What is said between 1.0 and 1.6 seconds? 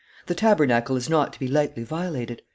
not to be